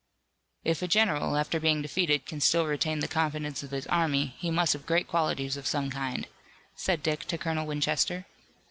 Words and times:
"If 0.63 0.81
a 0.81 0.87
general, 0.87 1.37
after 1.37 1.59
being 1.59 1.83
defeated, 1.83 2.25
can 2.25 2.41
still 2.41 2.65
retain 2.65 3.01
the 3.01 3.07
confidence 3.07 3.61
of 3.61 3.69
his 3.69 3.85
army 3.85 4.33
he 4.39 4.49
must 4.49 4.73
have 4.73 4.87
great 4.87 5.07
qualities 5.07 5.57
of 5.57 5.67
some 5.67 5.91
kind," 5.91 6.25
said 6.75 7.03
Dick 7.03 7.25
to 7.25 7.37
Colonel 7.37 7.67
Winchester. 7.67 8.25